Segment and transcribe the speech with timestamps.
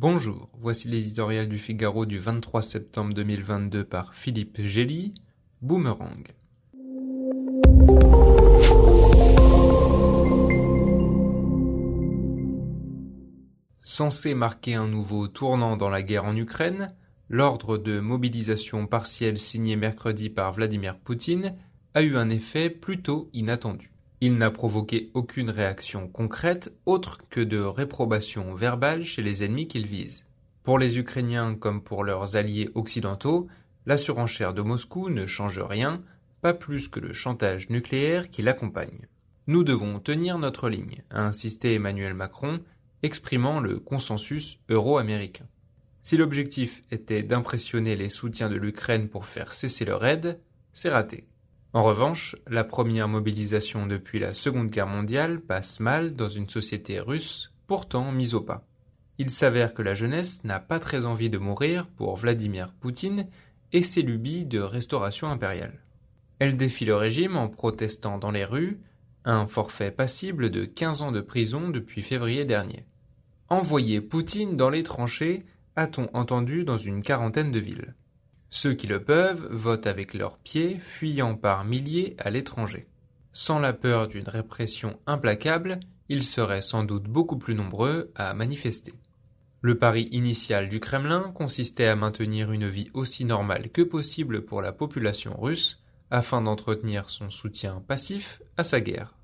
[0.00, 5.12] Bonjour, voici l'éditorial du Figaro du 23 septembre 2022 par Philippe Gély,
[5.60, 6.22] Boomerang.
[13.80, 16.94] Censé marquer un nouveau tournant dans la guerre en Ukraine,
[17.28, 21.56] l'ordre de mobilisation partielle signé mercredi par Vladimir Poutine
[21.94, 23.90] a eu un effet plutôt inattendu.
[24.20, 29.86] Il n'a provoqué aucune réaction concrète autre que de réprobation verbale chez les ennemis qu'il
[29.86, 30.24] vise.
[30.64, 33.46] Pour les Ukrainiens comme pour leurs alliés occidentaux,
[33.86, 36.02] la surenchère de Moscou ne change rien,
[36.40, 39.06] pas plus que le chantage nucléaire qui l'accompagne.
[39.46, 42.60] Nous devons tenir notre ligne, a insisté Emmanuel Macron,
[43.02, 45.46] exprimant le consensus euro-américain.
[46.02, 50.40] Si l'objectif était d'impressionner les soutiens de l'Ukraine pour faire cesser leur aide,
[50.72, 51.24] c'est raté.
[51.74, 56.98] En revanche, la première mobilisation depuis la Seconde Guerre mondiale passe mal dans une société
[56.98, 58.64] russe pourtant mise au pas.
[59.18, 63.26] Il s'avère que la jeunesse n'a pas très envie de mourir pour Vladimir Poutine
[63.72, 65.82] et ses lubies de restauration impériale.
[66.38, 68.80] Elle défie le régime en protestant dans les rues,
[69.24, 72.86] un forfait passible de 15 ans de prison depuis février dernier.
[73.50, 75.44] Envoyer Poutine dans les tranchées,
[75.76, 77.94] a-t-on entendu dans une quarantaine de villes.
[78.50, 82.88] Ceux qui le peuvent votent avec leurs pieds, fuyant par milliers à l'étranger.
[83.32, 88.94] Sans la peur d'une répression implacable, ils seraient sans doute beaucoup plus nombreux à manifester.
[89.60, 94.62] Le pari initial du Kremlin consistait à maintenir une vie aussi normale que possible pour
[94.62, 99.14] la population russe, afin d'entretenir son soutien passif à sa guerre.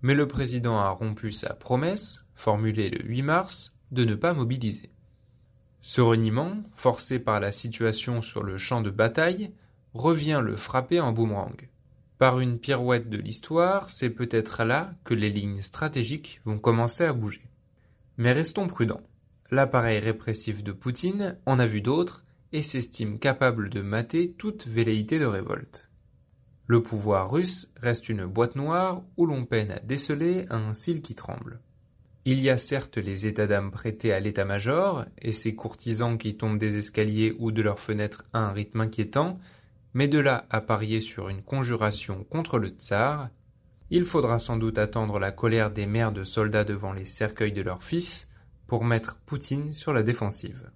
[0.00, 4.90] Mais le président a rompu sa promesse, formulée le 8 mars, de ne pas mobiliser.
[5.82, 9.50] Ce reniement, forcé par la situation sur le champ de bataille,
[9.94, 11.68] revient le frapper en boomerang.
[12.18, 17.12] Par une pirouette de l'histoire, c'est peut-être là que les lignes stratégiques vont commencer à
[17.12, 17.42] bouger.
[18.16, 19.02] Mais restons prudents.
[19.50, 25.18] L'appareil répressif de Poutine en a vu d'autres et s'estime capable de mater toute velléité
[25.18, 25.90] de révolte.
[26.68, 31.16] Le pouvoir russe reste une boîte noire où l'on peine à déceler un cil qui
[31.16, 31.60] tremble.
[32.24, 36.58] Il y a certes les états d'âme prêtés à l'état-major, et ces courtisans qui tombent
[36.58, 39.40] des escaliers ou de leurs fenêtres à un rythme inquiétant,
[39.92, 43.28] mais de là à parier sur une conjuration contre le tsar,
[43.90, 47.60] il faudra sans doute attendre la colère des mères de soldats devant les cercueils de
[47.60, 48.30] leurs fils
[48.66, 50.70] pour mettre Poutine sur la défensive.